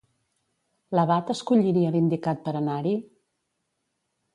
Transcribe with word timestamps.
L'abat 0.99 1.29
escolliria 1.35 1.95
l'indicat 1.97 2.43
per 2.49 2.59
anar-hi? 2.65 2.99